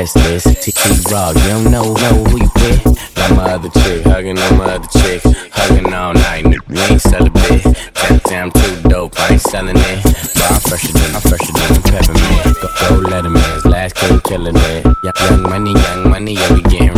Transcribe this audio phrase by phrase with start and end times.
[0.00, 0.46] List.
[0.46, 3.14] TT Raw, you don't know, know who you with.
[3.14, 5.20] Got my other chick, hugging on my other chick.
[5.52, 7.62] Hugging all night, we ain't sell a bit.
[7.62, 10.02] That damn too dope, I ain't selling it.
[10.02, 12.56] But I'm fresher than, I'm fresher than peppermint.
[12.62, 14.86] Go, go Letterman's, last king killing it.
[15.04, 16.89] Young money, young money, yeah, we getting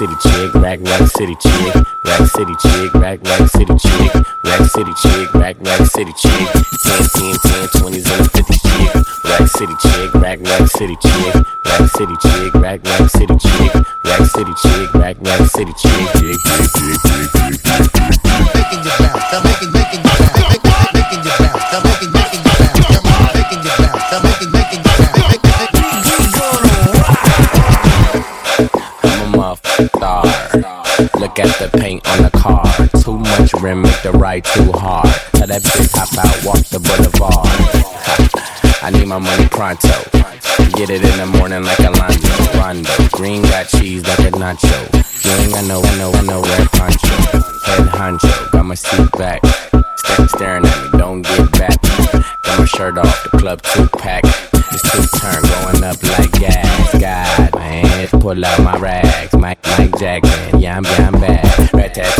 [0.00, 1.74] City chick, rack, rack city chick.
[2.06, 4.14] Rack City chick, rack, rack city chick.
[4.46, 6.52] Rack City chick, rack, rack city chick.
[6.52, 8.94] 10, 10, 10, 20s and a 50 chick.
[9.28, 11.34] Rack City chick, rack, rack city chick.
[11.66, 13.74] Rack City chick, rack, rack city chick.
[14.06, 16.08] Rack City chick, rack, rack city chick.
[16.16, 17.79] Chick, chick, chick, chick, chick,
[34.44, 35.06] too hard.
[35.34, 37.48] Let that bitch out, walk the boulevard.
[38.82, 39.88] I need my money pronto.
[40.76, 42.58] Get it in the morning like a Lonzo.
[42.58, 42.90] Rondo.
[43.12, 45.00] Green got cheese like a nacho.
[45.24, 47.08] You ain't got no, no, no red poncho.
[47.66, 49.44] Head honcho, got my seat back.
[49.96, 51.82] Step staring at me, don't get back.
[52.44, 54.24] Got my shirt off, the club two pack.
[54.72, 56.92] It's two turn, going up like gas.
[57.00, 59.34] God, man, pull out my rags.
[59.34, 61.74] Mike, Mike Jackson, yeah, I'm, yeah, I'm bad.
[61.74, 62.19] Rat tat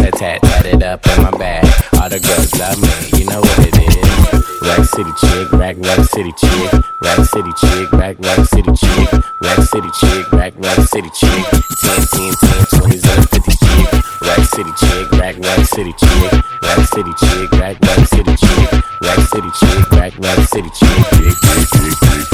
[0.74, 1.64] it up in my bag.
[2.00, 4.30] All the girls love me, you know what it is.
[4.62, 6.72] Rack City chick, rack, rack city chick.
[7.02, 9.08] Rack City chick, rack, rack city chick.
[9.42, 11.44] Rack City chick, rack, rack city chick.
[11.50, 13.90] 10, 10, 10, 20s and a 50 chick.
[14.22, 16.32] Rack City chick, rack, rack city chick.
[16.62, 18.70] Rack City chick, rack, rack city chick.
[19.02, 20.98] Rack City chick, rack, rack city chick.
[21.14, 22.29] Chick, chick, chick, chick,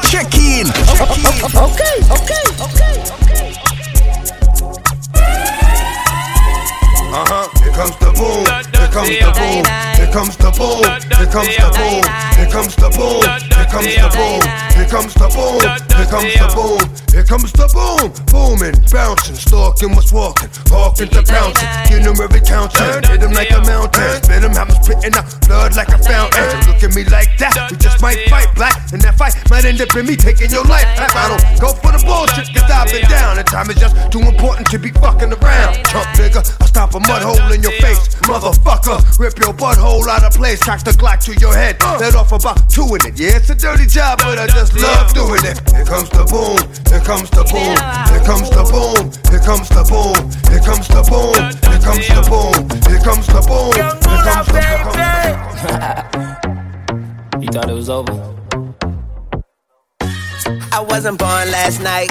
[0.00, 0.66] check in,
[0.96, 1.26] check in.
[1.56, 3.52] Okay, okay, okay, okay.
[7.14, 7.48] Uh huh.
[7.62, 8.46] Here comes the boom.
[8.72, 9.64] Here comes the boom.
[9.96, 10.80] Here comes the boom.
[11.18, 12.31] Here comes the boom.
[12.52, 13.24] Comes the boom.
[13.48, 14.44] Here comes the boom.
[14.76, 15.64] Here comes the boom.
[15.96, 16.84] Here comes the boom.
[17.08, 18.12] Here comes the boom.
[18.28, 21.68] Booming, bouncing, stalking, what's walking, walking to bouncing.
[21.88, 23.08] Get him every counting.
[23.08, 24.20] Hit him like a mountain.
[24.20, 26.44] Spit have him spitting out blood like a fountain.
[26.68, 27.72] Look at me like that.
[27.72, 28.76] We just might fight black.
[28.92, 30.84] And that fight might end up in me taking your life.
[31.00, 33.40] I don't go for the bullshit, cause I've been down.
[33.40, 35.80] And time is just too important to be fucking around.
[35.88, 38.12] Chump nigga, I'll stop a mud hole in your face.
[38.28, 40.60] Motherfucker, rip your butthole out of place.
[40.60, 41.80] Cock the Glock to your head.
[41.96, 43.18] Let off about doing it.
[43.18, 45.62] Yeah, it's a dirty job, but I just love doing it.
[45.70, 46.58] Here comes the boom,
[46.90, 47.78] here comes the boom,
[48.10, 50.18] here comes the boom, here comes the boom,
[50.50, 51.38] here comes the boom,
[51.70, 54.58] here comes the boom, here comes the boom, here comes the
[57.30, 57.42] boom.
[57.42, 58.12] You thought it was over?
[60.72, 62.10] I wasn't born last night.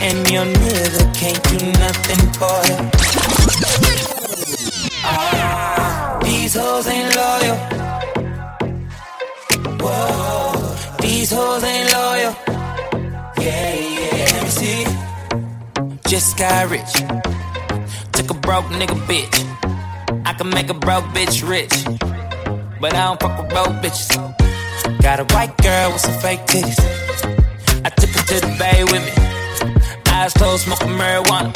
[0.00, 2.90] And your nigga can't do nothing for you.
[5.04, 7.56] Ah, These hoes ain't loyal.
[9.80, 12.34] Whoa, these hoes ain't loyal.
[13.38, 14.84] Yeah, yeah, let me see.
[16.08, 16.92] Just got rich.
[18.12, 19.36] Took a broke nigga bitch.
[20.26, 21.74] I can make a broke bitch rich.
[22.80, 24.10] But I don't fuck with broke bitches.
[25.02, 26.78] Got a white girl with some fake titties.
[27.84, 29.37] I took her to the bay with me.
[30.18, 31.54] Eyes closed, smoking marijuana.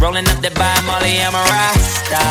[0.00, 2.22] Rolling up that by Molly, I'm a rasta.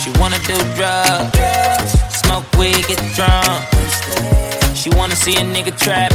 [0.00, 1.92] She wanna do drugs,
[2.24, 3.60] smoke weed, get drunk.
[4.74, 6.10] She wanna see a nigga trap.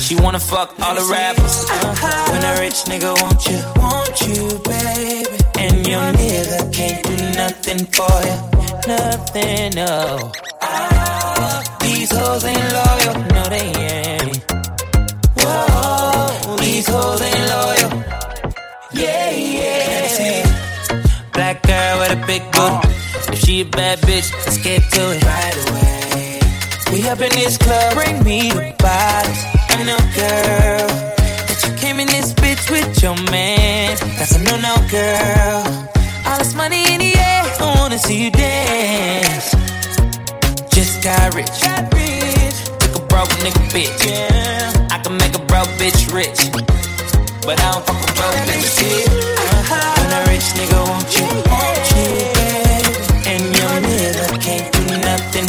[0.00, 1.68] She wanna fuck all the rappers.
[2.32, 5.28] When a rich nigga want you, want you, baby.
[5.60, 8.36] And your nigga can't do nothing for you,
[8.88, 10.32] nothing, no.
[11.82, 14.44] These hoes ain't loyal, no they ain't.
[15.36, 16.56] Whoa,
[18.98, 20.42] yeah, yeah.
[21.32, 22.58] Black girl with a big booty.
[22.58, 23.32] Uh-huh.
[23.32, 26.40] If she a bad bitch, let's get to it right away.
[26.90, 29.38] We up in this club, bring me the bottles.
[29.70, 30.88] I know, girl,
[31.46, 33.96] that you came in this bitch with your man.
[34.18, 35.62] That's a no-no, girl.
[36.26, 39.54] All this money in the air, I wanna see you dance.
[40.74, 41.54] Just got rich.
[41.62, 42.58] Got rich.
[42.80, 44.10] Took a broke nigga bitch.
[44.10, 44.88] Yeah.
[44.90, 46.50] I can make a broke bitch rich,
[47.46, 48.07] but I don't fuck
[48.68, 49.08] bitches.
[49.96, 50.80] When a rich nigga
[51.16, 51.28] you,
[54.24, 55.48] your can't do nothing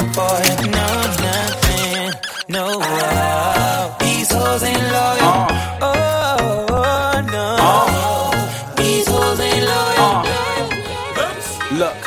[0.76, 0.86] no,
[1.28, 2.14] nothing,
[2.48, 2.66] no.
[4.00, 5.48] These hoes ain't loyal.
[5.82, 7.48] Oh, no.
[8.78, 10.14] These hoes ain't loyal.
[11.80, 12.00] Look,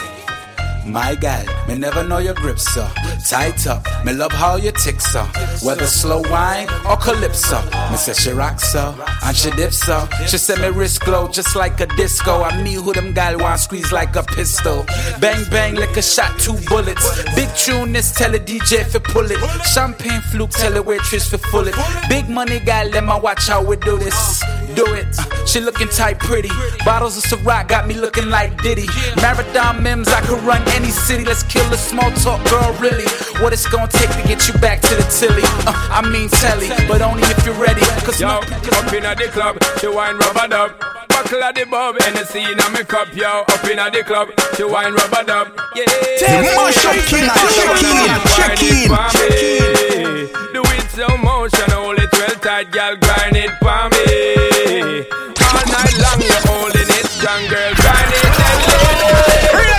[0.87, 2.87] my gal, me never know your grip, so
[3.32, 3.82] tight up.
[4.05, 5.25] Me love how your ticks so
[5.62, 7.58] whether slow wine or calypso.
[7.90, 8.94] Me say she rock so
[9.25, 10.06] and she dip so.
[10.26, 12.43] She say me wrist glow just like a disco.
[12.43, 14.84] I me who them gal want squeeze like a pistol.
[15.19, 17.06] Bang bang like a shot, two bullets.
[17.34, 19.40] Big tune this tell a DJ fi pull it.
[19.64, 21.76] Champagne fluke tell a waitress fi full it.
[22.11, 24.43] Big money gal, let my watch how we do this.
[24.74, 25.06] Do it.
[25.46, 26.48] She looking tight, pretty.
[26.84, 28.86] Bottles of Ciroc got me looking like Diddy.
[29.16, 31.24] Marathon Mims, I could run any city.
[31.24, 32.72] Let's kill the small talk, girl.
[32.80, 33.04] Really,
[33.42, 35.42] what it's gonna take to get you back to the tilly?
[35.66, 37.82] Uh, I mean telly, but only if you're ready.
[38.06, 40.72] Cause Yo, my- up inna the club, she wine rubber dub.
[41.08, 43.44] Buckle of the bub, Hennessy inna me cup, yo.
[43.48, 45.48] Up inna the club, she wine rubber dub.
[45.76, 45.84] Yeah.
[45.84, 50.52] The mash up killer, check in, check in, check in.
[50.54, 52.12] Do it slow motion, hold it well
[52.42, 52.96] tight, girl.
[52.96, 55.06] Grind it for me.
[55.38, 57.72] All night long, you're holding it strong, girl.
[57.78, 58.82] Grind it deadly.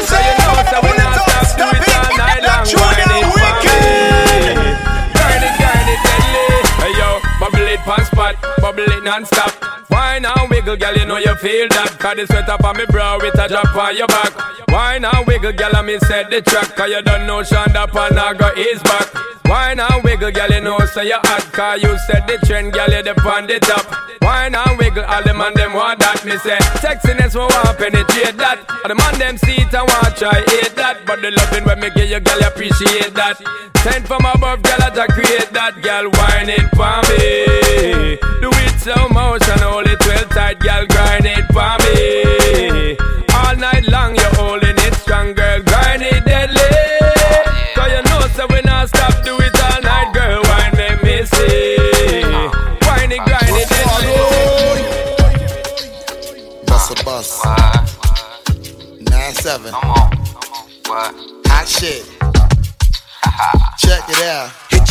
[0.07, 1.43] So you know, so we not stop.
[1.59, 2.63] Do it all night long.
[2.63, 3.75] Grind it for me.
[5.11, 6.47] Grind it, grind it deadly.
[6.79, 9.51] Hey yo, bubble it pan spot, bubble it non-stop.
[9.89, 10.95] Why now wiggle, girl?
[10.95, 11.99] You know you feel that.
[11.99, 14.31] Cause the sweat up on me brow, it a drop on your back.
[14.69, 15.75] Why not wiggle, girl?
[15.75, 16.75] I me set the track.
[16.75, 19.11] Cause you don't know Shonda Panago is back.
[19.45, 20.49] Why not wiggle, girl?
[20.49, 21.43] You know say you hot.
[21.51, 22.87] Cause you set the trend, girl.
[22.87, 23.85] You the on the top.
[24.23, 25.03] Why now wiggle?
[25.03, 26.23] All the man them want that.
[26.23, 28.63] Me say sexiness we want penetrate that.
[28.69, 31.03] All the man them see it and want try hate that.
[31.05, 33.35] But the loving when me give you, girl, you appreciate that.
[33.83, 35.75] Send from above, girl, I just create that.
[35.83, 38.15] Girl, whine it for me.
[38.39, 42.97] Do it slow motion, hold it well tight, girl, grind it for me.
[43.33, 46.61] All night long, you're holding it strong, girl, grind it deadly.
[47.75, 51.25] Cause you know, so we not stop, do it all night, girl, wine make me
[51.25, 52.23] see.
[52.85, 54.13] Wine it, grind it deadly.
[56.65, 57.43] Busta Bus.
[59.09, 59.73] Nine seven.
[60.85, 62.03] Hot shit.
[63.79, 64.72] Check it out.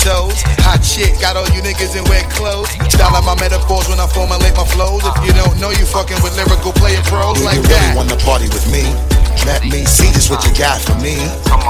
[0.00, 0.40] toes.
[0.64, 2.72] Hot shit, got all you niggas in wet clothes.
[2.88, 5.04] Style out my metaphors when I formulate my flows.
[5.04, 7.96] If you don't know, you fucking with lyrical player pros Do like you really that.
[7.96, 8.84] wanna party with me?
[9.44, 11.16] Let me see just what you got for me.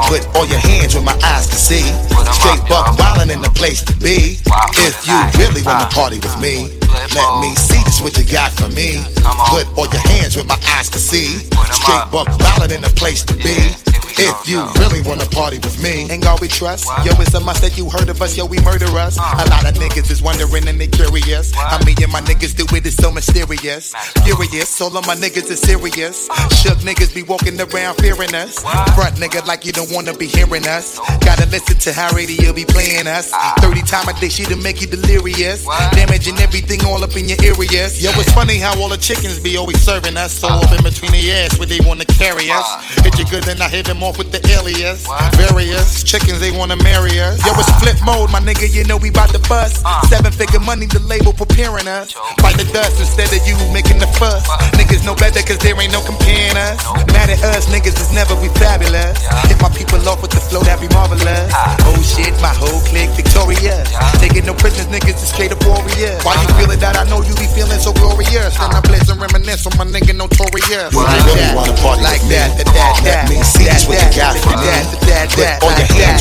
[0.06, 1.86] Put all your hands where my eyes can see.
[2.34, 4.38] Straight buck wildin' in the place to be.
[4.78, 6.70] If you really wanna party with me,
[7.14, 9.02] let me see just what you got for me.
[9.50, 11.46] Put all your hands where my eyes can see.
[11.74, 13.74] Straight buck wildin' in the place to be.
[14.20, 16.84] If you really wanna party with me, Ain't God we trust?
[17.04, 19.16] Yo, it's a must that you heard of us, yo, we murder us.
[19.16, 21.54] A lot of niggas is wondering and they curious.
[21.54, 23.94] How me and my niggas do it, is so mysterious.
[24.24, 26.28] Furious, all of my niggas is serious.
[26.60, 28.60] Shook niggas be walking around fearing us.
[28.92, 30.98] Front nigga like you don't wanna be hearing us.
[31.24, 33.32] Gotta listen to how radio be playing us.
[33.64, 35.64] 30 time a day, she to make you delirious.
[35.96, 38.02] Damaging everything all up in your areas.
[38.02, 40.32] Yo, it's funny how all the chickens be always serving us.
[40.32, 42.68] So up in between the ass where they wanna carry us.
[43.02, 45.06] Hit you good, then I hit them off with the alias.
[45.38, 47.38] Various chickens, they wanna marry us.
[47.46, 49.86] Yo, it's Flipmode, my nigga, you know we bout to bust.
[50.10, 52.10] Seven figure money, the label preparing us.
[52.42, 54.42] Fight the dust instead of you making the fuss.
[54.74, 56.82] Niggas know better cause there ain't no comparing us.
[57.14, 59.14] Mad at us, niggas is never we fabulous.
[59.46, 61.52] Hit my people off with the flow, that be marvelous.
[61.86, 63.86] Oh shit, my whole clique victorious.
[64.18, 66.18] Taking no prisoners, niggas is straight up warriors.
[66.26, 66.98] Why you feeling that?
[66.98, 68.58] I know you be feeling so glorious.
[68.58, 70.90] Then I blitz and reminisce on my nigga notorious.
[70.90, 72.34] Do you Like really that, wanna party like with me?
[72.34, 73.89] that, that, that, Let that, me see that, just what that, you got for me.
[73.89, 73.89] that, that, Put that, all your like hands that.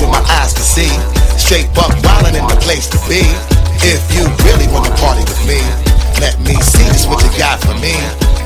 [0.01, 0.91] Where my eyes can see.
[1.37, 3.21] Straight buck wildin' in the place to be.
[3.85, 5.61] If you really wanna party with me,
[6.19, 7.95] let me see just what you got for me.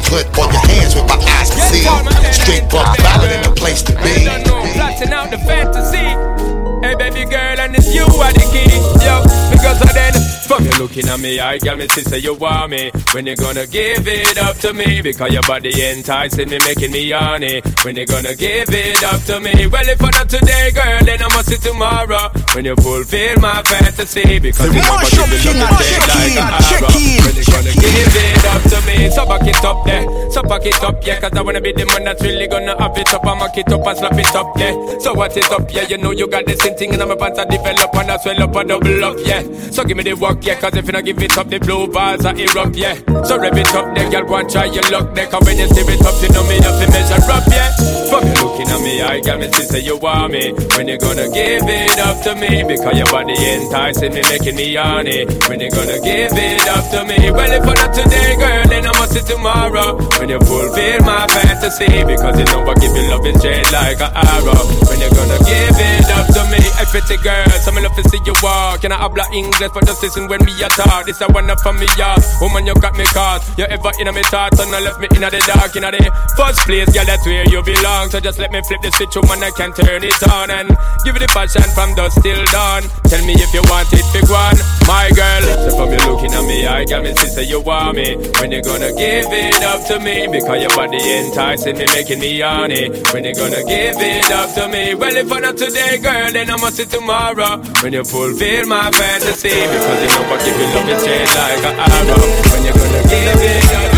[0.10, 1.86] Put all your hands where my eyes can see.
[2.32, 4.28] Straight buck violent in the place to be.
[4.76, 6.06] Plotting out the fantasy.
[6.86, 8.70] Hey baby girl, and it's you are the key,
[9.02, 9.24] yo.
[9.50, 10.14] Because I then,
[10.48, 12.92] from you looking at me, I got me to say you want me.
[13.12, 15.02] When you gonna give it up to me?
[15.02, 17.62] Because your body enticing me, making me horny.
[17.84, 19.68] When you gonna give it up to me?
[19.68, 22.30] Well, if not today, girl, then I must see tomorrow.
[22.54, 26.50] When you fulfill my fantasy, because you know what you be looking at like an
[26.50, 26.90] arrow.
[26.90, 29.10] When you gonna give it up to me?
[29.10, 31.20] So back it up there, so back it up, yeah.
[31.20, 33.26] Cause I wanna be the man that's really gonna have it up.
[33.26, 34.74] I'ma it up and slap it up, yeah.
[35.00, 35.88] So what is up, yeah?
[35.88, 38.56] You know you got this thing and my pants are develop and I swell up
[38.56, 39.44] and double up, yeah.
[39.70, 40.60] So give me the work, yeah.
[40.60, 42.96] Cause if you not give it up, the blue bars are erupt, yeah.
[43.24, 45.28] So rev it up, then girl, go and try your luck, there.
[45.28, 47.93] Cause when you stir it up, you know me to measure up, yeah.
[48.14, 50.54] From you looking at me, I got me to you want me.
[50.78, 52.62] When you gonna give it up to me?
[52.62, 55.26] Because your body enticing me, making me horny.
[55.50, 57.34] When you gonna give it up to me?
[57.34, 59.98] Well, if not today, girl, then I must see tomorrow.
[60.22, 64.14] When you fulfill my fantasy, because you know I give you love straight like an
[64.14, 64.62] arrow.
[64.86, 66.62] When you gonna give it up to me?
[66.78, 68.86] A pretty girl, so me love to see you walk.
[68.86, 71.10] And I habla English, but just listen when me a talk.
[71.10, 72.22] This a one up for me, yeah.
[72.38, 73.42] Woman, you got me caught.
[73.58, 75.90] You ever in a me thoughts, and I left me in the dark, in a
[75.90, 78.03] the first place, girl, that's where you belong.
[78.10, 80.70] So just let me flip the switch, woman, I can turn it on and
[81.04, 82.84] give it the passion from dusk till dawn.
[83.10, 85.44] Tell me if you want it, big one, my girl.
[85.66, 88.18] So from you looking at me, I got me sister, you want me.
[88.38, 90.28] When you gonna give it up to me?
[90.28, 92.90] Because your body enticing me, making me horny.
[93.14, 94.94] When you gonna give it up to me?
[94.94, 97.62] Well, if not today, girl, then I must see tomorrow.
[97.82, 101.66] When you fulfill my fantasy, because you know I give you love, you straight like
[101.66, 102.24] an arrow.
[102.52, 103.93] When you gonna give it up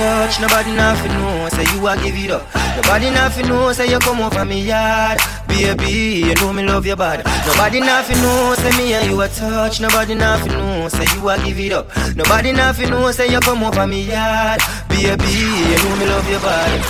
[0.00, 0.40] touch.
[0.40, 2.42] Nobody nothing know, say you a give it up.
[2.76, 5.18] Nobody nothing know, say you come over me yard.
[5.48, 7.22] Baby, you know me love your body.
[7.46, 9.80] Nobody nothing know, say me and you a touch.
[9.80, 11.86] Nobody nothing know, say you a give it up.
[12.16, 14.60] Nobody nothing know, say you come over me yard.
[14.88, 15.32] Baby,
[15.70, 16.80] you know me love your body.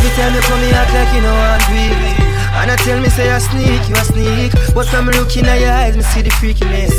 [0.00, 2.30] Every time you come, me act like you know I'm greedy.
[2.60, 5.70] And I tell me say I sneak, you a sneak But from looking at your
[5.70, 6.92] eyes, me see the freakiness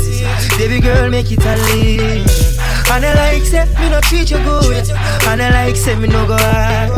[0.56, 2.24] Baby girl, make it a lean
[2.92, 4.90] And I like say, me no treat you good.
[5.28, 6.90] And I like say, me no go hard.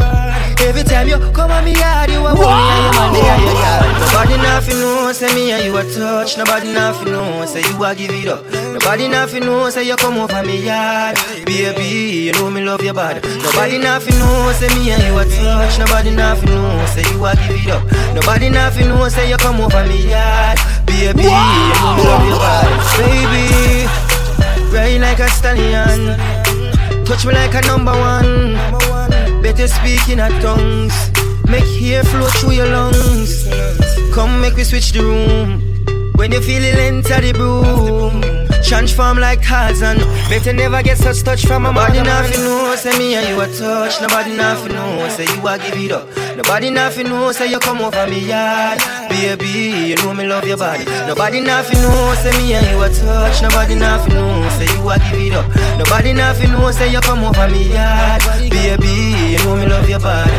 [0.61, 2.47] Every time you come on me yard, you a worry.
[2.47, 3.99] And you man there, yeah, yeah.
[4.01, 6.39] Nobody nothing know, say me and you a touch.
[6.39, 8.45] Nobody nothing know, say you a give it up.
[8.73, 11.17] Nobody nothing know, say you come over me yard.
[11.45, 15.25] Baby, you know me love your body Nobody nothing know, say me and you a
[15.25, 15.79] touch.
[15.79, 17.83] Nobody nothing know, say you a give it up.
[18.15, 20.59] Nobody nothing know, say you come over me yard.
[20.87, 23.89] Baby, you know me love your body Baby,
[24.75, 26.19] ride like a stallion.
[27.07, 28.54] Touch me like a number one.
[29.43, 30.95] Better speak in a tongues.
[31.49, 33.49] Make hair flow through your lungs.
[34.12, 35.61] Come make we switch the room.
[36.16, 38.23] When you feel it enter the broom.
[38.62, 39.99] Transform like Tarzan.
[40.31, 43.47] Better never get such touch from a Nobody nothing know Say me and you a
[43.47, 44.00] touch.
[44.00, 46.09] Nobody nothing know Say you a give it up.
[46.37, 48.81] Nobody nothing know Say you come over me yard
[49.14, 52.88] Baby, you know me love your body Nobody nothing know Say me and you a
[52.90, 55.47] touch Nobody nothing know Say you a give it up
[55.78, 60.00] Nobody nothing know Say you come over me yard Baby, you know me love your
[60.00, 60.33] body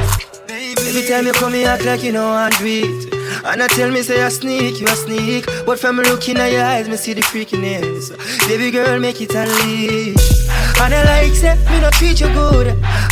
[0.88, 3.14] Every time you come, you act like you know I'm it.
[3.44, 5.46] And I tell me, say I sneak, you a sneak.
[5.66, 8.16] But from looking at your eyes, me see the freakiness.
[8.48, 10.48] Baby girl, make it unleash.
[10.80, 12.68] And I like, say, me no treat you good.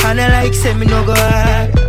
[0.06, 1.83] And I like, say, me no go hard.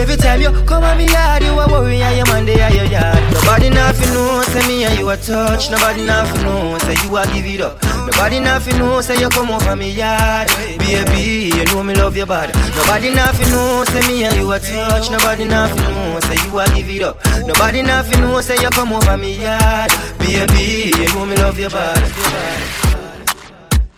[0.00, 2.58] Every time you oh, come on me yard, you a worry and your man there
[2.58, 3.20] at your yard.
[3.34, 5.70] Nobody nothing know, say me and you a touch.
[5.70, 7.76] Nobody nothing know, say you a give it up.
[8.08, 10.48] Nobody nothing know, say you come over me yard.
[10.78, 12.52] Baby, you know me love your body.
[12.74, 15.10] Nobody nothing know, say me and you a touch.
[15.10, 17.20] Nobody nothing know, say you a give it up.
[17.46, 19.90] Nobody nothing know, say you come over me yard.
[20.18, 22.00] Baby, you know me love your body.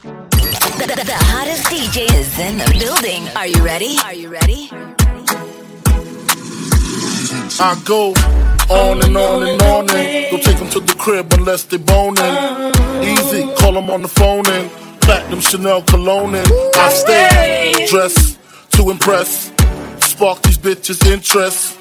[0.03, 3.29] The, the, the hottest DJ is in the building.
[3.37, 3.99] Are you ready?
[4.03, 4.69] Are you ready?
[7.61, 8.13] I go
[8.71, 12.25] on and on and on and don't take them to the crib unless they boning.
[13.03, 18.39] Easy, call them on the phone and platinum Chanel cologne and I stay dressed
[18.73, 19.51] to impress,
[19.99, 21.79] spark these bitches' interest.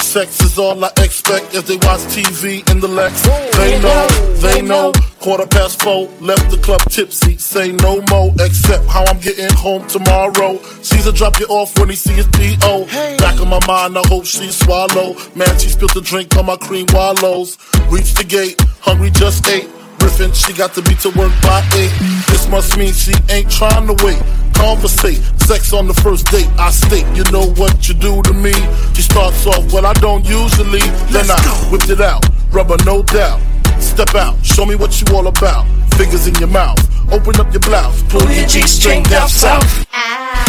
[0.00, 3.22] Sex is all I expect as they watch TV in the Lex.
[3.56, 4.06] They know,
[4.40, 7.36] they know, Quarter past four, left the club tipsy.
[7.36, 10.56] Say no more, except how I'm getting home tomorrow.
[10.80, 12.86] Caesar drop you off when he see his P.O.
[13.18, 15.12] Back of my mind, I hope she swallow.
[15.34, 17.58] Man, she spilled the drink on my cream wallows.
[17.90, 19.68] Reach the gate, hungry just ate.
[19.98, 21.92] Griffin, she got to be to work by eight.
[22.32, 24.22] This must mean she ain't trying to wait.
[24.54, 26.48] Conversate, sex on the first date.
[26.56, 28.54] I state, you know what you do to me.
[28.96, 30.88] She starts off, well, I don't usually.
[31.12, 33.38] Then I whipped it out, rubber no doubt.
[33.80, 35.66] Step out, show me what you all about.
[35.94, 36.78] Fingers in your mouth,
[37.12, 39.86] open up your blouse, pull your G string down south.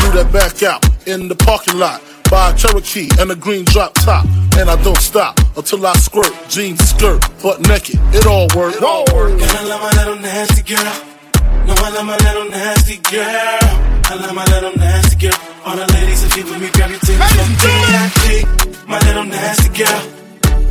[0.02, 2.02] Do that back out in the parking lot.
[2.30, 4.26] Buy a Cherokee and a green drop top.
[4.58, 6.32] And I don't stop until I squirt.
[6.48, 8.00] Jeans, skirt, butt naked.
[8.16, 8.76] It all work.
[8.76, 9.34] It all work.
[9.34, 10.94] And I love my little nasty girl.
[11.68, 13.60] No, I love my little nasty girl.
[14.12, 15.40] I love my little nasty girl.
[15.66, 18.88] All the ladies that with me, grab your titties from B.I.G.
[18.88, 20.02] My little nasty girl.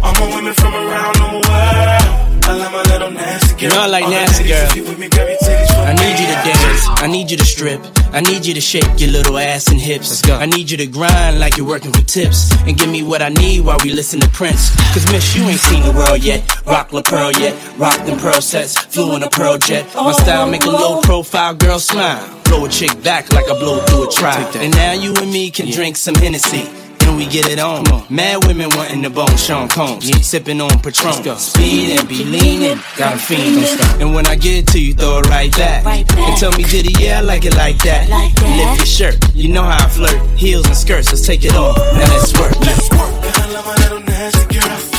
[0.02, 2.39] All my women from around the world.
[2.50, 3.62] I love my little nasty girl.
[3.62, 4.74] You know I like nasty ladies girl.
[4.74, 6.82] that with me, grab your titties from I need you to dance.
[6.98, 7.80] I need you to strip.
[8.10, 10.10] I need you to shake your little ass and hips.
[10.10, 10.34] Let's go.
[10.34, 12.50] I need you to grind like you're working for tips.
[12.66, 14.74] And give me what I need while we listen to Prince.
[14.92, 16.42] Cause miss, you ain't seen the world yet.
[16.66, 17.54] Rock La Pearl yet.
[17.78, 18.76] Rock them pearl sets.
[18.76, 19.86] Flew in a pearl jet.
[19.94, 22.18] My style make a low profile girl smile.
[22.46, 24.50] Blow a chick back like I blow through a trial.
[24.56, 26.68] And now you and me can drink some Hennessy.
[27.16, 27.84] We get it on.
[28.08, 30.10] Mad women wanting the bone Sean Combs.
[30.26, 31.12] Sipping on Patron.
[31.36, 32.78] Speed and be leaning.
[32.96, 33.66] Got a fiend.
[34.00, 35.84] And when I get to you, throw it right back.
[35.86, 37.04] And tell me, did he?
[37.04, 38.08] Yeah, I like it like that.
[38.08, 39.34] Lift your shirt.
[39.34, 40.20] You know how I flirt.
[40.38, 41.74] Heels and skirts, let's take it on.
[41.74, 42.58] Now let's work.
[42.60, 43.00] Let's work.
[43.00, 44.89] I love my little nasty girl.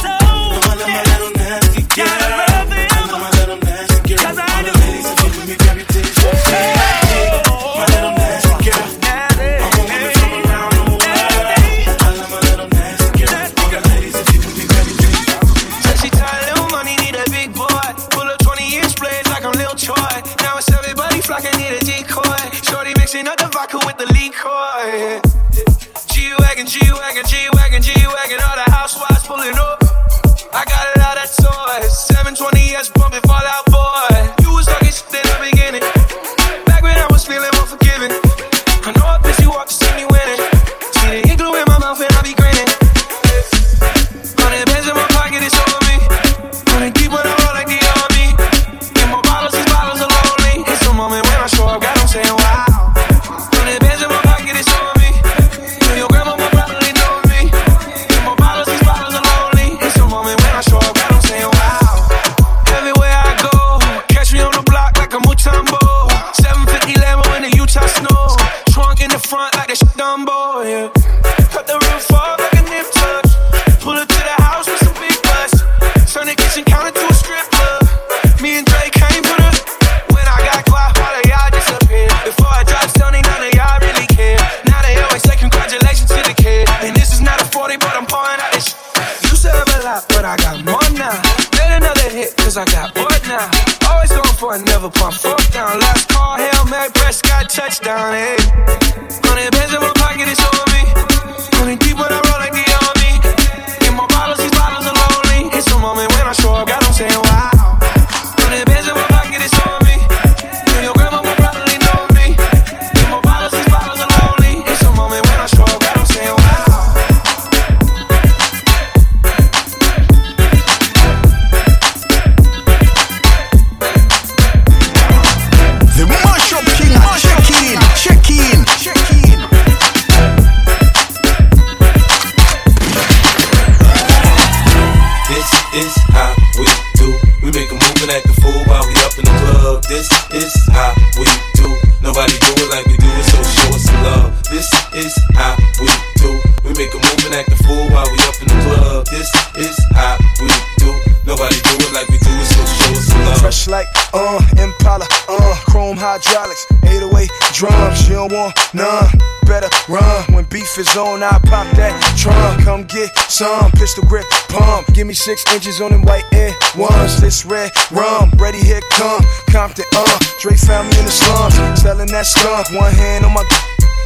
[158.31, 159.11] Want none.
[159.45, 161.21] Better run when beef is on.
[161.21, 162.63] I pop that trunk.
[162.63, 164.87] Come get some pistol grip pump.
[164.93, 167.19] Give me six inches on them white air ones.
[167.19, 169.21] This red rum, ready here come.
[169.51, 172.71] Compton, uh, Dre found me in the slums, selling that skunk.
[172.71, 173.43] One hand on my,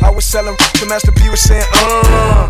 [0.01, 0.55] I was selling.
[0.79, 2.49] The Master P was saying, uh,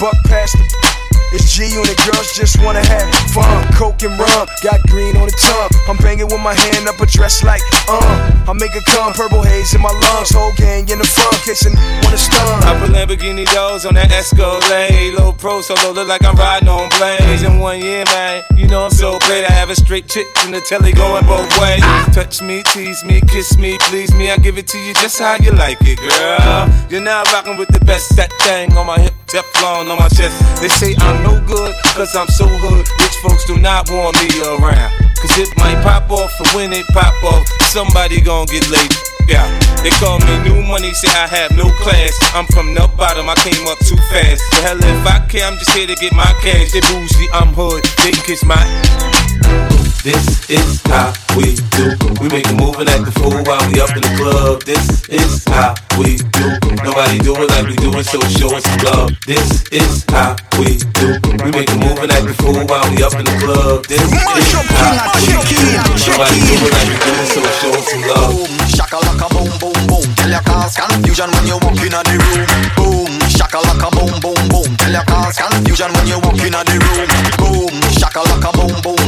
[0.00, 0.93] buck past the.
[1.34, 3.66] It's G unit girls just wanna have fun.
[3.74, 5.70] Coke and rum, got green on the tongue.
[5.90, 8.46] I'm banging with my hand up a dress like, uh.
[8.46, 10.30] I make it come, purple haze in my lungs.
[10.30, 12.62] Whole gang in the front, kissing wanna stun.
[12.62, 15.18] I put Lamborghini doors on that Escalade.
[15.18, 17.42] Low pro solo, look like I'm riding on planes.
[17.42, 19.44] In one year, man, you know I'm so great.
[19.44, 21.82] I have a straight chick in the telly going both ways.
[22.14, 24.30] Touch me, tease me, kiss me, please me.
[24.30, 26.70] I give it to you just how you like it, girl.
[26.90, 28.14] You're now rocking with the best.
[28.14, 30.38] That thing on my hip, Teflon on my chest.
[30.62, 32.84] They say I'm no good, cause I'm so hood.
[33.00, 34.92] Rich folks do not want me around.
[35.16, 38.92] Cause it might pop off, and when it pop off, somebody gon' get laid.
[39.26, 39.48] Yeah,
[39.82, 42.12] they call me new money, say I have no class.
[42.36, 44.44] I'm from the bottom, I came up too fast.
[44.52, 46.72] The hell if I care, I'm just here to get my cash.
[46.72, 49.73] They bougie, I'm hood, they kiss my.
[50.04, 51.96] This is how we do.
[52.20, 54.60] We make a move and act a fool while we up in the club.
[54.68, 56.46] This is how we do.
[56.84, 59.16] Nobody do it like we do it, so show us some love.
[59.24, 61.16] This is how we do.
[61.40, 63.88] We make a move and act a fool while we up in the club.
[63.88, 65.72] This is how we do.
[66.12, 68.36] Nobody do it like we do it, so show us some love.
[68.76, 70.04] Shakalaka boom boom boom.
[70.20, 72.44] Tell your cause confusion when you walk in the room.
[72.76, 73.08] Boom.
[73.32, 74.68] Shakalaka boom boom boom.
[74.76, 77.08] Tell your cause confusion when you walk in the room.
[77.40, 77.72] Boom.
[77.96, 79.03] Shakalaka boom boom boom.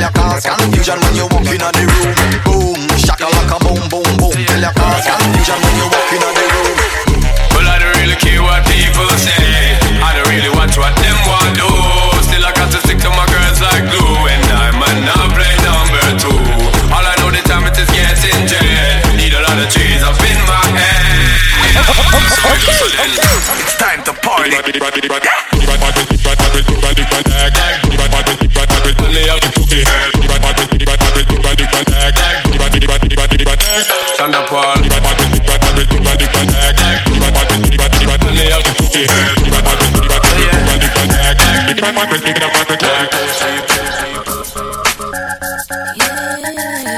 [0.00, 2.16] Tell your cause confusion when you walk in the room.
[2.48, 2.80] Boom.
[2.96, 4.32] Shakalaka boom boom boom.
[4.32, 6.76] Tell your cause confusion when you walk in the room.
[7.52, 9.76] Well, I don't really care what people say.
[10.00, 11.68] I don't really watch what them want do.
[12.24, 14.24] Still, I got to stick to my girls like glue.
[14.24, 16.32] And I might not play number two.
[16.88, 19.04] All I know the time it is getting jet.
[19.20, 21.44] Need a lot of trees up in my head.
[22.72, 23.12] So then,
[23.68, 24.56] It's time to party.
[34.16, 34.82] Sean da Paul.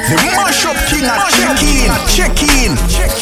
[0.08, 3.21] The mash up king check in, check in, check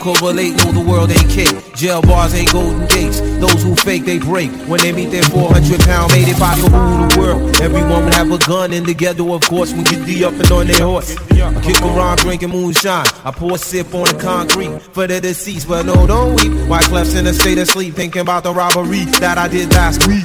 [0.00, 1.74] Correlate know the world ain't cake.
[1.74, 3.20] Jail bars ain't golden gates.
[3.38, 4.50] Those who fake, they break.
[4.68, 8.14] When they meet their 400 pound mate, if I could rule the world, everyone would
[8.14, 10.84] have a gun in the ghetto, of course, we get the up and on their
[10.84, 11.16] horse.
[11.30, 13.06] I kick around drinking moonshine.
[13.24, 16.52] I pour a sip on the concrete for the deceased, but no, don't weep.
[16.68, 20.06] White clefs in a state of sleep, thinking about the robbery that I did last
[20.06, 20.24] week.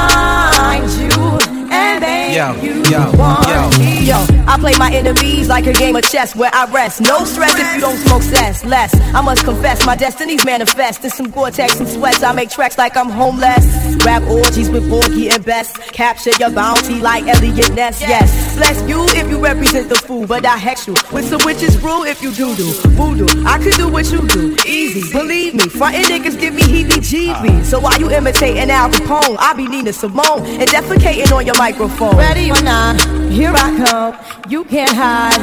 [2.41, 2.55] Yo,
[2.89, 3.69] yo,
[4.01, 4.40] yo.
[4.51, 6.99] I play my enemies like a game of chess where I rest.
[6.99, 8.65] No stress if you don't smoke cess.
[8.65, 11.05] Less, I must confess, my destinies manifest.
[11.05, 13.65] In some Gore-Tex and sweats, I make tracks like I'm homeless.
[14.05, 15.71] Rap orgies with Porgy and Bess.
[15.91, 18.01] Capture your bounty like Eliot Ness.
[18.01, 21.77] Yes, bless you if you represent the fool, but I hex you with some witches
[21.77, 23.27] brew if you do do voodoo.
[23.45, 25.13] I could do what you do, easy.
[25.13, 27.63] Believe me, frontin' niggas give me heebie-jeebies.
[27.63, 32.17] So while you imitating Al Capone, I be Nina Simone and defecating on your microphone.
[32.17, 32.99] Ready or not,
[33.31, 34.40] here I come.
[34.49, 35.39] You can't hide.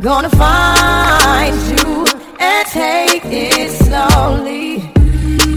[0.00, 2.06] Gonna find you
[2.38, 4.92] and take it slowly.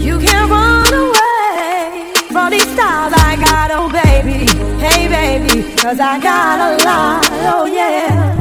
[0.04, 4.46] You can't run away from these styles I got, oh baby.
[4.80, 7.24] Hey baby, cause I got a lot,
[7.54, 8.36] oh yeah.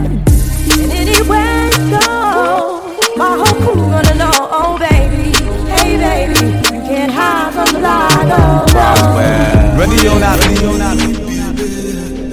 [0.81, 2.81] And anywhere you go,
[3.15, 5.31] my whole crew gonna know, oh baby.
[5.71, 9.79] Hey baby, you can't hide from the light, oh no.
[9.79, 11.10] Ready or not, ready or not.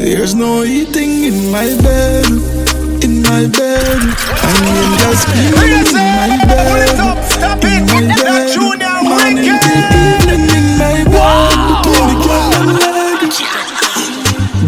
[0.09, 2.25] There's no eating in my bed,
[3.05, 4.01] in my bed.
[4.41, 6.97] I mean, just screaming in my bed,
[7.69, 8.57] in my bed.
[9.05, 13.21] Morning till evening in my bed, between the girl and leg.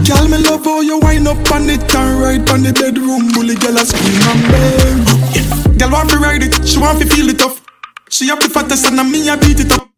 [0.07, 3.55] Girl, me love how you wind up on it and ride on the bedroom bully.
[3.55, 5.79] Girl, I scream and beg.
[5.79, 7.62] Girl want to ride it, she want to feel it tough.
[8.11, 9.89] She have the fattest and me I beat it up.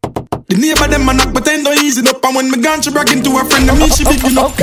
[0.53, 2.21] The neighbor them a knock, but I no easy up.
[2.21, 4.53] And when me gone, she bragging to her friend, and me she picking up.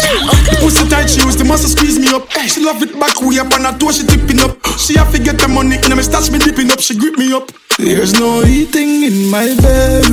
[0.62, 2.31] Pussy tight, she use the muscle squeeze me up.
[2.46, 4.55] She love it back way up, and her toe she tipping up.
[4.79, 6.79] She have to get the money, and me stash me dipping up.
[6.79, 7.50] She grip me up.
[7.74, 10.07] There's no eating in my bed,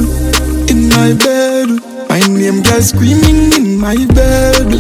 [0.66, 1.70] in my bed.
[2.10, 4.74] My name girl screaming in my bed,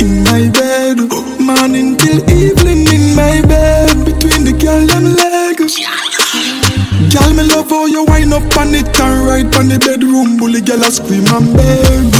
[0.00, 0.96] in my bed.
[1.44, 5.76] Morning till evening in my bed, between the girl and legs.
[7.08, 10.60] Girl, me love how you wind up on it and ride on the bedroom bully.
[10.60, 12.12] Girl, I scream and beg.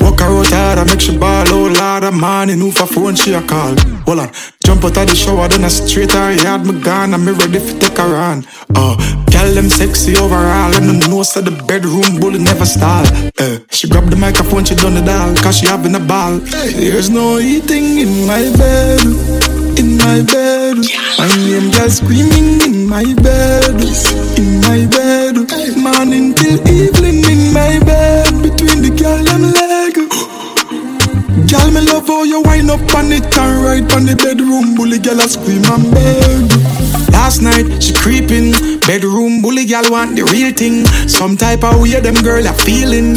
[0.00, 2.04] Walk her out hard, I make she ball out loud.
[2.04, 3.74] A morning, who for phone she a call.
[4.06, 4.30] Hold on,
[4.62, 6.64] jump out of the shower, then I straight her yard.
[6.66, 8.46] Me gone, me ready for take her on.
[8.76, 8.94] Oh,
[9.32, 13.06] girl, them sexy overall, and the know of the bedroom bully never stall.
[13.42, 16.38] Uh, she grab the microphone, she done it all, cause she having a ball.
[16.38, 20.76] There's no eating in my bed in my bed.
[21.18, 23.78] My name just screaming in my bed,
[24.36, 25.36] in my bed.
[25.78, 29.94] Morning till evening in my bed, between the girl and leg.
[31.48, 34.98] Girl, me love how you wind up on it and ride on the bedroom bully.
[34.98, 37.12] Girl, I scream and beg.
[37.12, 39.64] Last night she creeping, bedroom bully.
[39.64, 40.84] Girl want the real thing.
[41.08, 43.16] Some type of way them girl are feeling.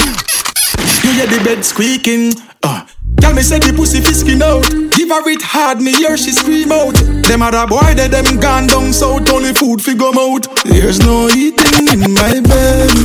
[1.04, 2.34] You hear the bed squeaking.
[2.62, 2.86] Uh,
[3.20, 4.91] Girl, me say the pussy fisking out.
[5.12, 6.96] Give her it hard, me hear she scream out.
[7.28, 10.48] Them other boy that them gone down south, only food fi go out.
[10.64, 12.96] There's no eating in my bed,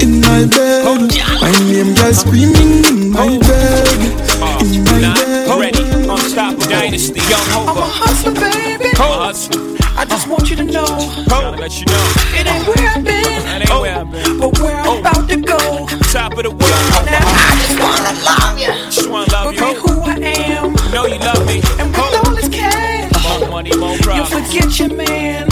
[0.00, 0.88] in my bed.
[1.44, 3.92] My name girl screaming in my bed,
[4.64, 5.60] in my bed.
[5.60, 7.92] Ready, unstoppable dynasty, young I'm a Hova.
[7.92, 8.88] hustler, baby.
[8.96, 10.88] I just want you to know.
[11.28, 12.04] Gotta let you know.
[12.40, 13.44] It ain't where I've been.
[13.44, 14.40] That ain't where I've been.
[14.40, 15.86] But where I'm about to go.
[16.08, 16.63] Top of the
[24.60, 24.76] problems.
[24.76, 25.48] forget your man.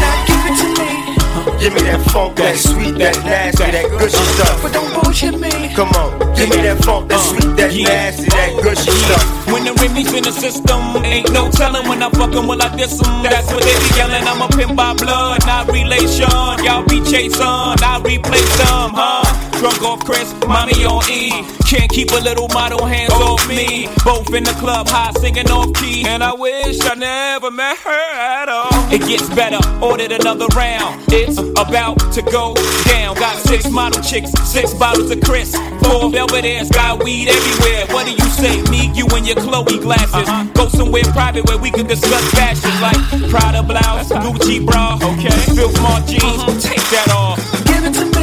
[0.00, 1.58] Now give it to me.
[1.60, 4.62] Give me that funk, that sweet, that nasty, that gushy stuff.
[4.62, 5.74] But don't bullshit me.
[5.74, 9.52] Come on, give me that funk, that uh, sweet, that nasty, that oh, gushy stuff.
[9.52, 12.74] When the Remy's in the system, ain't no telling when I fuck 'em, will I
[12.76, 13.22] diss 'em?
[13.22, 14.24] That's what they be yelling.
[14.26, 16.28] I'm a pimp by blood, not relation.
[16.64, 19.45] Y'all be chasing, I replace them, huh?
[19.58, 21.30] Drunk off Chris, mommy on E.
[21.66, 23.88] Can't keep a little model hands off me.
[24.04, 26.04] Both in the club, high singing off key.
[26.06, 28.68] And I wish I never met her at all.
[28.92, 31.02] It gets better, ordered another round.
[31.08, 33.16] It's about to go down.
[33.16, 35.56] Got six model chicks, six bottles of Chris.
[35.82, 37.86] Four Belvedere's, got weed everywhere.
[37.94, 38.62] What do you say?
[38.70, 40.28] Me, you, and your Chloe glasses.
[40.28, 40.44] Uh-huh.
[40.52, 45.30] Go somewhere private where we can discuss fashion like Prada blouse, Gucci bra, okay?
[45.54, 46.60] Filth Mart jeans, uh-huh.
[46.60, 47.40] take that off.
[47.64, 48.15] Give it to me.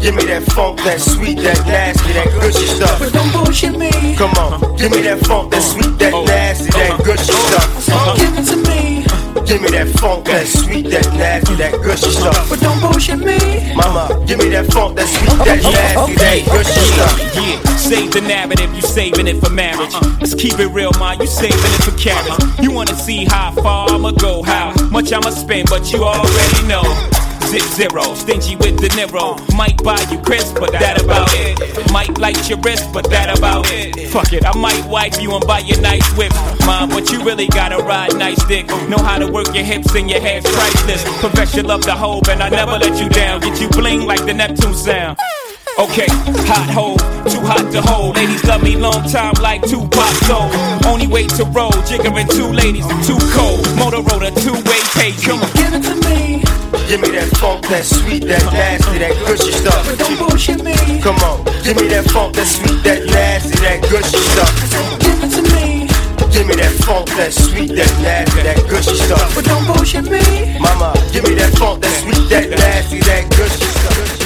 [0.00, 2.98] Give me that funk, that sweet, that nasty, that gushy stuff.
[2.98, 4.16] But don't bullshit me.
[4.16, 6.24] Come on, give me that funk, that sweet, that oh.
[6.24, 7.88] nasty, that gushy stuff.
[7.88, 8.16] Uh-huh.
[8.16, 9.04] Give it to me.
[9.44, 12.48] Give me that funk, that sweet, that nasty, that gushy stuff.
[12.48, 13.36] But don't bullshit me.
[13.76, 17.20] Mama, give me that funk, that sweet, that oh, oh, nasty, that gushy stuff.
[17.36, 19.92] Yeah, save the narrative, you saving it for marriage.
[20.16, 22.40] Let's keep it real, man, you saving it for carriage.
[22.58, 26.88] You wanna see how far I'ma go, how much I'ma spend, but you already know.
[27.50, 29.34] Zip zero, stingy with the Niro.
[29.56, 31.90] Might buy you crisp, but that about it.
[31.90, 34.08] Might light your wrist, but that about it.
[34.10, 36.36] Fuck it, I might wipe you and buy you nice whips.
[36.64, 38.68] Mom, but you really gotta ride nice dick.
[38.88, 41.02] Know how to work your hips and your hands priceless.
[41.20, 43.40] Perfection love the hope, and I never let you down.
[43.40, 45.18] Get you bling like the Neptune sound.
[45.80, 46.12] Okay,
[46.44, 48.14] hot hole, too hot to hold.
[48.14, 50.52] Ladies love me long time like two pops old.
[50.84, 53.64] Only way to roll, jiggering two ladies, too cold.
[53.80, 55.16] Motorola, two way pay.
[55.24, 56.44] Come on, give it to me.
[56.84, 59.80] Give me that funk, that sweet, that nasty, that gushy stuff.
[59.88, 60.76] But don't bullshit me.
[61.00, 64.52] Come on, give me that funk, that sweet, that nasty, that gushy stuff.
[65.00, 65.88] Give it to me.
[66.28, 69.32] Give me that funk, that sweet, that nasty, that gushy stuff.
[69.34, 70.60] But don't bullshit me.
[70.60, 74.19] Mama, give me that funk, that sweet, that nasty, that gushy stuff.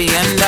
[0.00, 0.41] está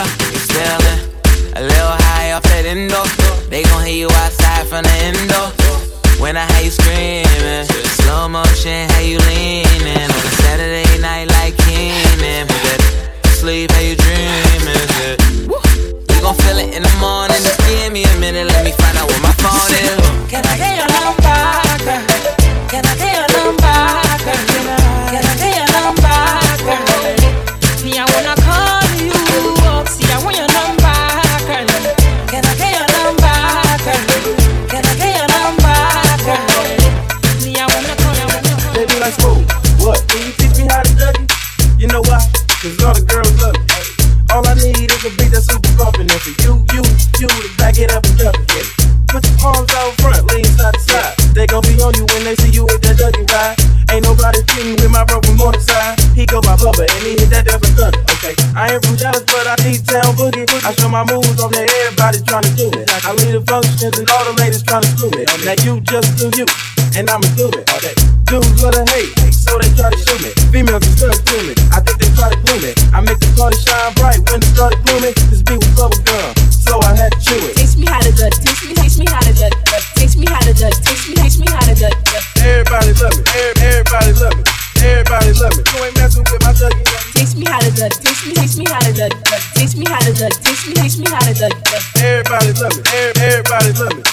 [65.44, 66.48] Now you just do you,
[66.96, 67.92] and I'ma do it all day.
[68.24, 70.32] Dudes love to hate, so they try to shoot me.
[70.48, 72.72] Females is good to me, I think they try to glue me.
[72.96, 75.12] I make the party shine bright when it start blooming.
[75.28, 77.60] This beat was bubble gum, so I had to chew it.
[77.60, 79.52] Teach me how to judge, teach me, teach me how to judge,
[80.00, 81.96] teach me how to judge, teach me, teach me how to judge.
[82.40, 84.44] Everybody love me, everybody love me.
[84.80, 85.62] Everybody love me.
[85.64, 86.88] You ain't messing with my judging.
[87.12, 87.96] Teach me how to judge.
[88.00, 89.16] Teach me, teach me how to judge.
[89.56, 90.36] Teach me how to judge.
[90.40, 91.56] Teach me, teach me how to judge.
[92.00, 92.82] Everybody love me.
[93.20, 94.03] Everybody love me.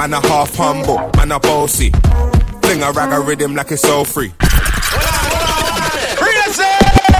[0.00, 1.90] Man a half humble, man a bossy.
[2.62, 4.32] Fling a rag a rhythm like it's so free.
[4.40, 4.64] Crazy!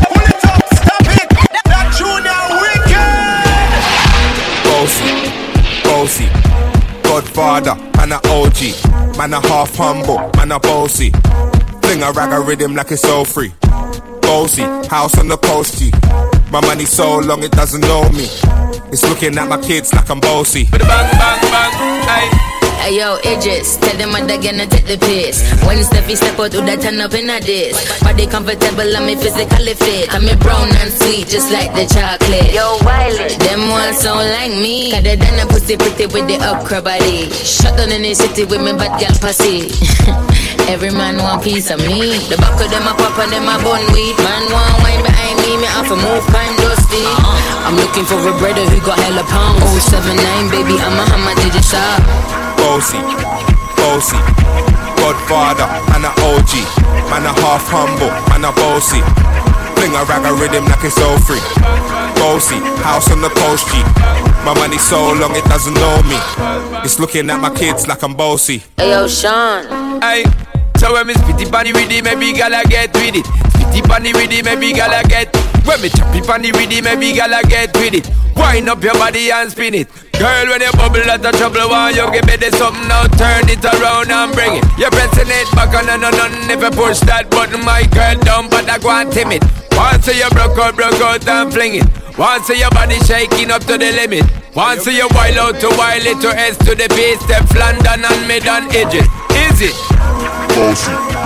[0.09, 1.29] Pull it up, stop it!
[1.69, 3.21] That junior wicked!
[5.85, 6.25] Bossy,
[7.03, 8.59] Godfather, man a OG,
[9.19, 11.11] man a half humble, man a bossy.
[11.83, 13.53] Fling a rag a rhythm like it's so free.
[14.23, 15.91] Bossy, house on the coast G.
[16.51, 18.31] My money so long it doesn't know me.
[18.91, 20.65] It's looking at my kids like I'm bossy.
[20.71, 21.73] Bang, bang, bang,
[22.09, 22.50] hey.
[22.81, 25.45] Hey yo, Idris, tell them I'm gonna take the piss.
[25.69, 27.77] When Steffi step out, do that turn up in a this.
[28.01, 30.09] Body comfortable, I'm me physically fit.
[30.09, 32.57] I'm me brown and sweet, just like the chocolate.
[32.57, 34.97] Yo, Wiley, them ones don't like me.
[34.97, 37.29] Cause they done a pussy pretty with the upcra body.
[37.45, 39.69] Shut down in the city with me bad girl pussy.
[40.73, 42.17] Every man want piece of me.
[42.33, 44.17] The back of them a pop and them a bun weed.
[44.25, 47.05] Man want wine behind me, me have to move kind dusty.
[47.61, 49.69] I'm looking for a brother who got hella pounds.
[49.85, 50.17] 079,
[50.49, 52.40] baby, I'm a hammer to the shop.
[52.61, 53.01] Bossy,
[53.77, 54.21] bossy,
[55.01, 56.53] Godfather, man a OG,
[57.09, 59.01] man a half humble, man a bossy.
[59.75, 61.41] Fling a rag a rhythm like it's so free.
[62.21, 63.81] Bossy, house on the coast G.
[64.45, 66.19] My money so long it doesn't know me.
[66.85, 68.63] It's looking at my kids like I'm bossy.
[68.77, 69.65] Hey yo, Sean.
[70.01, 70.25] Hey,
[70.77, 73.25] so when me spitty bunny with it, maybe gala get with it.
[73.57, 75.50] Spitty bunny with it, maybe gala get.
[75.65, 78.07] When me choppy bunny with it, maybe gala get with it.
[78.37, 79.89] Wind up your body and spin it.
[80.19, 83.07] Girl, when you bubble out of trouble, why you give me something now?
[83.17, 84.65] Turn it around and bring it.
[84.79, 88.17] You're pressing it back on and on and if you push that button, my girl
[88.25, 89.43] down, but I go and timid.
[89.73, 91.87] Once you broke out, broke out and fling it.
[92.19, 94.25] Once your body shaking up to the limit.
[94.55, 98.29] Once you wild out to wild it to S to the B, step London and
[98.29, 99.09] mid and edge it.
[99.37, 101.20] Is it?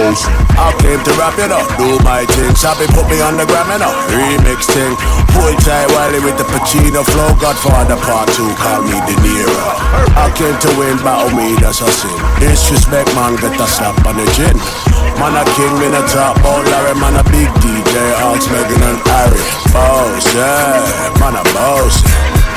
[0.00, 2.56] I came to wrap it up, do my thing.
[2.56, 3.92] Sabi put me on the gram and up.
[4.08, 4.96] Remix thing.
[5.36, 7.36] Pull tight Wiley with the Pacino flow.
[7.36, 9.60] Godfather part 2, call me De Niro.
[10.16, 12.16] I came to win, battle me, that's a sin.
[12.40, 14.56] Disrespect, man, get a slap on the chin.
[15.20, 17.92] Man a king, in a top, oh Larry, man a big DJ,
[18.24, 19.42] Ox, Megan and Harry.
[19.68, 22.00] Boss, yeah, man a boss.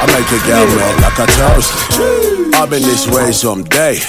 [0.04, 1.72] I make a girl roll like a toast.
[2.60, 4.04] I've been this way someday,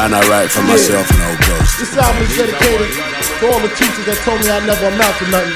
[0.00, 1.76] and I write for myself, no ghost.
[1.76, 5.28] This album is dedicated to all the teachers that told me I never amount to
[5.28, 5.52] nothing.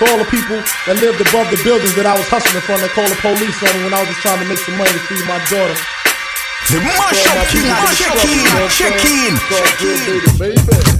[0.00, 0.56] To all the people
[0.88, 3.68] that lived above the buildings that I was hustling from that called the police on
[3.76, 5.76] me when I was just trying to make some money to feed my daughter.
[6.72, 10.99] The mash up king, check in, check in, check in.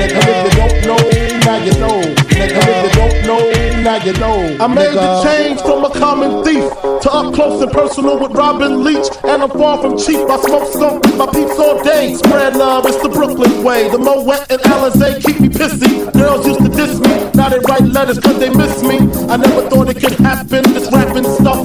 [0.00, 1.02] And if you don't know,
[1.42, 1.98] now you know.
[1.98, 4.56] And if you don't know, now you know.
[4.60, 6.70] I made the change from a common thief
[7.02, 9.08] to up close and personal with Robin Leach.
[9.24, 10.18] And I'm far from cheap.
[10.30, 12.14] I smoke skunk with my peeps all day.
[12.14, 13.88] Spread love, it's the Brooklyn way.
[13.88, 16.12] The Moet and Alizé keep me pissy.
[16.12, 17.30] Girls used to diss me.
[17.34, 18.98] Now they write letters cause they miss me.
[19.28, 21.58] I never thought it could happen, this rapping stuff.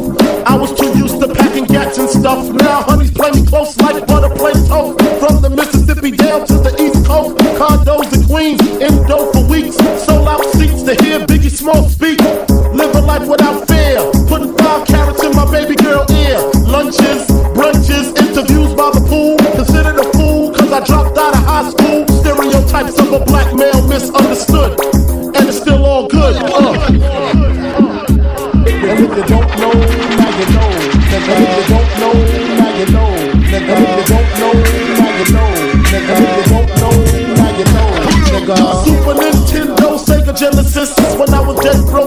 [0.46, 2.50] I was too used to packing gats and stuff.
[2.50, 4.98] Now honeys play me close like butter play toast.
[5.22, 6.93] From the Mississippi down to the East
[7.58, 9.76] condos in Queens, in dope for weeks.
[10.06, 12.20] Sold out seats to hear Biggie Smalls speak.
[12.74, 14.00] Live a life without fear.
[14.28, 16.40] Putting five carats in my baby girl ear.
[16.66, 19.38] Lunches, brunches, interviews by the pool.
[19.56, 22.08] Considered a fool, cause I dropped out of high school.
[22.22, 24.93] Stereotypes of a black male misunderstood.
[40.84, 41.16] Genesis.
[41.18, 42.03] When I was dead broke,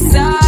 [0.00, 0.47] music,